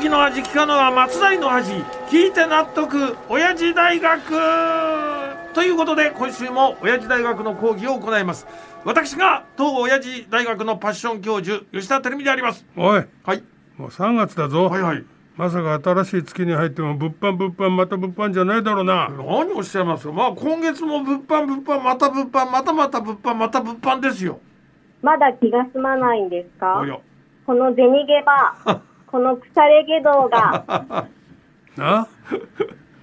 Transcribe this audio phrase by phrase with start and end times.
[0.00, 1.72] 時の味聞かのは松代の味
[2.08, 4.22] 聞いて納得親父大学。
[5.52, 8.46] ということで今週も親父大学の講義を行います。
[8.86, 12.64] 私が東親父大学のパッション教授吉田照美であります。
[12.78, 13.04] おい。
[13.24, 13.42] はい。
[13.76, 15.04] もう3月だぞ、はいはい。
[15.36, 19.10] まさか新しい月に入っても物販物販また物販じゃないだろうな。
[19.10, 20.12] 何をおっしゃいますか。
[20.14, 24.40] まあ今月も物販物販また物販またまた物販また物販ですよ。
[25.02, 26.82] まだ気が済まないんですか？
[27.44, 31.06] この銭ゲバ、この腐れ下道が、
[31.76, 32.06] な？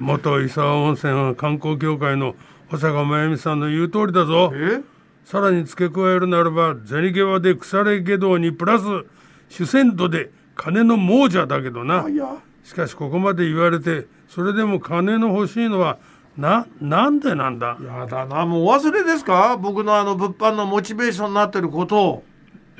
[0.00, 2.34] 元伊沢温泉観光協会の
[2.68, 4.50] 保坂真由美さんの言う通りだぞ。
[4.54, 4.80] え？
[5.24, 8.84] さらに付け加えるならば銭ゲバで腐れ下道にプラス
[9.48, 12.04] 主戦度で金の亡者だけどな。
[12.04, 12.26] あいや
[12.64, 15.98] しかしここまで言われてそれでも金の欲しいのは
[16.36, 17.76] ななんでなんだ？
[17.80, 18.44] やだな。
[18.44, 19.56] もうお忘れですか？
[19.56, 22.24] 僕のあの物販のモチベーションになってることを。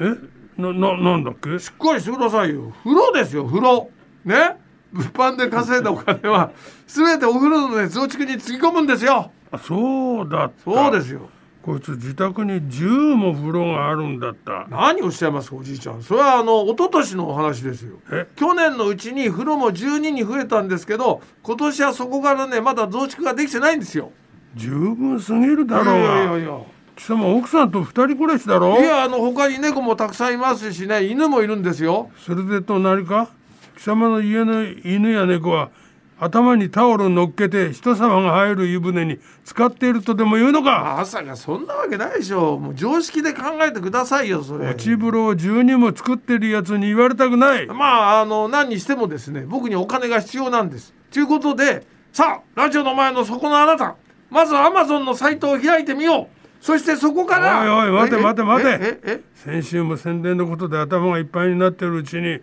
[0.00, 0.10] え？
[0.56, 1.58] なななんだっけ？
[1.58, 2.72] しっかりしてくださいよ。
[2.84, 3.90] 風呂ですよ風呂。
[4.24, 4.56] ね？
[4.92, 6.50] 物販で稼いだお金は
[6.86, 9.30] 全てお風呂のね増築につぎ込むんですよ。
[9.50, 10.70] あそうだった。
[10.70, 11.28] そうですよ。
[11.62, 14.66] こいつ自宅に10も風呂があるんだった。
[14.68, 16.02] 何をおっしゃいますかおじいちゃん。
[16.02, 17.98] それはあの一昨年のお話ですよ。
[18.10, 18.26] え？
[18.36, 24.10] 去年のうちに風呂も12に増えたんですけど今年はそこからねまだ増築ができてないんですよ。
[24.56, 26.60] 十分すぎるだろういやいやがいや
[26.96, 28.80] 貴様奥さんと二人暮らしだろ？
[28.80, 32.10] いやあの他に猫もたくさんいますしね犬もいるんですよ。
[32.18, 33.28] それでと何か？
[33.76, 35.70] 貴様の家の犬や猫は
[36.20, 40.94] 頭にタオル乗っけて人様が入る湯船に使っているとでも言うのか？
[40.98, 44.70] まさかそんなわけないでしょもう常識で考えてくださいよそれ。
[44.70, 47.66] 内風呂を12も作ってるやつに言われたくない。
[47.66, 50.94] まああの何にしてもですね僕にお金が必要なんです。
[51.10, 53.96] ということでさあラジオの前のそこのあなた
[54.30, 59.20] まずアマゾンのサイトを開いてみようそしてそこからおいおい待てえ待て待て。
[59.34, 62.38] 先週も宣伝のことで頭がいっぱいになってるうちに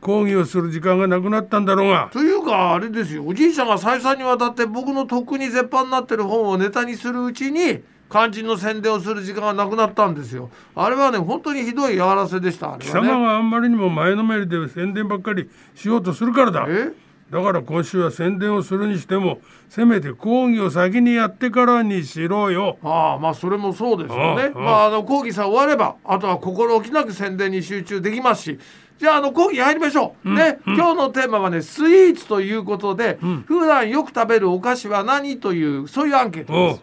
[0.00, 2.08] 講義をする時間がなくなったんだろうが。
[2.12, 3.24] というかあれですよ。
[3.26, 10.50] おじいちゃんが再三にわたって僕のとっくに絶版になってる本をネタにするうちに肝心の宣伝をする時間がなくなったんですよ。
[10.76, 16.64] あれはね本当にひどいやらせでしたあれ貴様があんまりにも前のめりで宣伝ばっかりしようとするからだ。
[16.68, 16.92] え？
[17.30, 22.78] だから今週は宣伝をするにしてもせめて講義を先にやってからにしろよ。
[22.82, 24.44] ああまあそれもそうですよね。
[24.54, 28.58] ああまああの講義さえ終わればあとは心置きなく宣伝に集中できますし。
[28.98, 33.16] じゃああの講義入りましょう、ね、今日のテーマはねスイーツということで、
[33.46, 36.82] 普段よく食べるお菓子は何というそういうアンケートでおす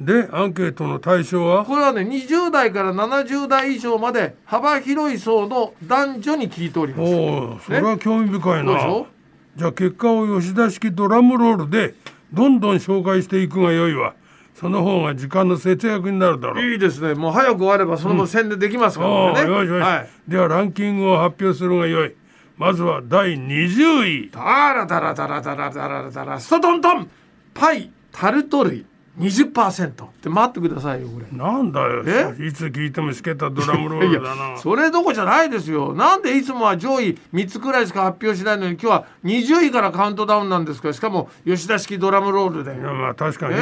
[0.00, 0.04] う。
[0.06, 1.66] でアンケートの対象は？
[1.66, 7.14] これはね20代から70代以上まで幅広い層の男女に聞いております。
[7.14, 9.06] おうそれは興味深いな、どうでしょう？
[9.56, 11.94] じゃあ結果を吉田式ドラムロールで
[12.32, 14.14] どんどん紹介していくがよいわ。
[14.54, 16.70] その方が時間の節約になるだろう。
[16.72, 17.14] いいですね。
[17.14, 20.08] もう早く終わればその後宣伝できますからおうね、よしよし、はい。
[20.28, 22.14] ではランキングを発表するがよい。
[22.58, 24.30] まずは第20位。
[24.30, 26.38] ダラダラダラダラダラダラ。
[26.38, 27.10] ストトントン。
[27.54, 28.84] パイタルト類
[29.18, 31.26] 20%って待ってくださいよこれ。
[31.36, 32.46] なんだよえ？
[32.46, 34.50] いつ聞いてもしけたドラムローいルだな。
[34.52, 35.92] やそれどこじゃないですよ。
[35.94, 40.92] なんでいつもは上位3つくらいしか発表しないのに今日は20位からカウントダウンなんですか？
[40.92, 42.74] しかも吉田式ドラムロールで。
[42.74, 43.54] いやまあ確かに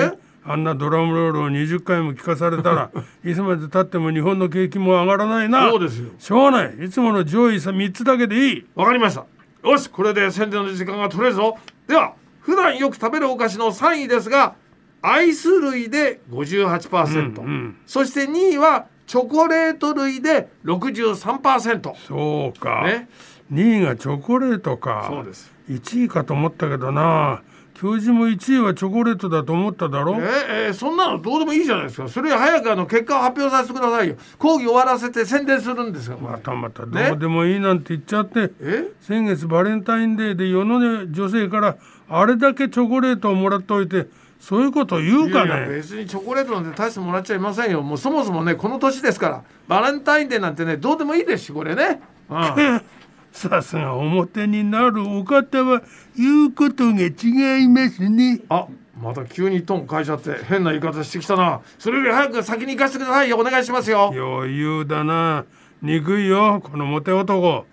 [0.45, 2.91] あんなドラムロールを20回も聞かされたら
[3.25, 5.69] いつまでたっても日本の景気も上がらないな。
[5.71, 6.11] そうですよ。
[6.19, 6.75] しょうがない。
[6.85, 8.67] いつもの上位さ3つだけでいい。
[8.75, 9.25] わかりました。
[9.69, 11.57] よしこれで宣伝の時間が取れるぞ。
[11.87, 14.55] では普段よく食べるお菓子の3位ですが
[15.03, 17.77] アイス類で58%、うんうん。
[17.87, 23.09] そして2位はチョコレート類で63%そうか、ね。
[23.53, 25.07] 2位がチョコレートか。
[25.09, 25.51] そうです。
[25.71, 27.43] 1位かと思ったけどな。
[27.75, 30.17] 教授も1位はチョコレートだと思っただろ？
[30.21, 32.09] ええそんなのどうでもいいじゃないですか。
[32.09, 34.17] それ早くあの結果を発表させてくださいよ。
[34.37, 38.89] 講義終わらせて宣伝するんですよ、またまたどうでもいいなんて言っちゃって、え？
[39.01, 41.77] 先月バレンタインデーで世の女性から
[42.09, 44.09] あれだけチョコレートをもらっておいて
[44.41, 52.83] そういうこと言うかね別にチョコレートなんて大してもらっちゃいませんよもうそもそもねこの年ですからバレンタインデーなんてねどうでもいいですしこれね、うん
[53.31, 55.83] さすが表になるお方は
[56.17, 58.41] 言うことが違いますね。
[58.49, 58.67] あ
[59.01, 65.45] また急にトーン変えちゃって変な言い方してきたなそれより早く先に行かせてくださいよお願いしますよ余裕だな。
[65.83, 67.65] 憎いよこのモテ男。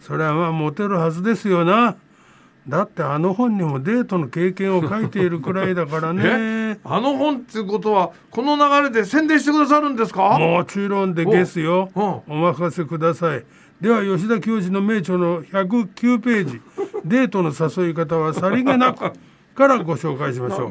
[0.00, 1.96] それはまあモテるはずですよな。
[2.68, 6.74] だってあの本にもデートの経験を書いているくらいだから え？
[6.74, 6.80] ね。
[6.84, 10.38] あの本ってことはこの流れで宣伝してくださるんですか？
[10.38, 11.90] もちろんでですよ。
[11.94, 13.44] おお任せください。
[13.80, 16.60] では吉田教授の名著の109ページ。
[17.04, 19.12] デートの誘い方はさりげなく。
[19.54, 20.70] からご紹介しましょう。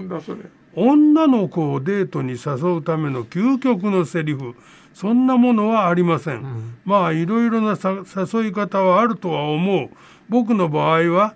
[0.75, 4.55] 女の子をデートに誘うための究極のセリフ。
[4.93, 6.43] そんなものはありません、
[6.83, 9.89] まあいろいろなさ誘い方はあるとは思う。
[10.27, 11.35] 僕の場合は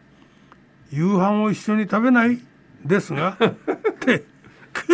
[0.91, 2.39] 夕飯を一緒に食べない
[2.85, 4.23] ですがって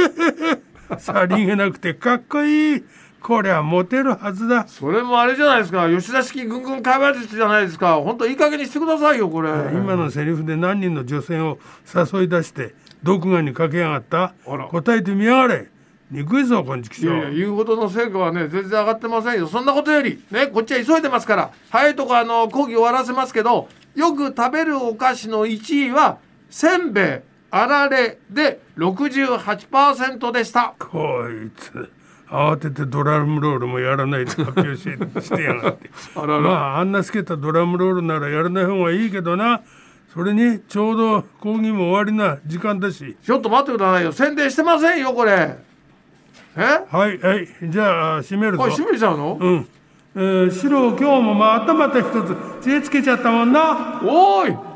[1.00, 2.84] さりげなくてかっこいい。
[3.22, 4.66] こりゃモテるはずだ。
[4.68, 5.90] それもあれじゃないですか。
[5.90, 7.96] 吉田式ぐんぐん会話術じゃないですか。
[7.96, 9.50] 本当いい加減にしてくださいよこれ。
[9.74, 11.60] 今のセリフで何人の女性を
[11.94, 12.74] 誘い出して
[13.04, 14.34] 独眼にかけやがった。
[14.70, 15.70] 答えてみやがれ。
[16.10, 19.48] 憎いぞこんちきしょいやいや言うほどの成果はね全然上がってませんよ。
[19.48, 23.68] そんなことよりねこっちは急いでますから早いとこあの講義終わらせますけど
[23.98, 26.20] よく食べるお菓子の1位は
[26.52, 30.76] せんべいあられで68%でした。
[30.78, 31.90] こいつ
[32.30, 35.90] 慌ててドラムロールもやらないで発表ししてやがって。
[36.16, 36.42] あらら。
[36.42, 39.62] まああんなつけたドラムロールならやらない方がいいけどな。
[40.14, 43.18] それにちょうど講義も終わりな時間だし。
[43.24, 44.12] ちょっと待ってくださいよ。
[44.12, 45.58] 宣伝してませんよこれ。
[46.56, 46.86] え？
[46.88, 47.48] はいはい。
[47.64, 48.64] じゃあ閉めるぞ。
[48.66, 49.68] 閉めちゃうの、うん、
[50.20, 52.64] えー、白を今日もまたまた一つ。
[52.64, 54.02] 知恵つけちゃったもんな。
[54.04, 54.67] おい！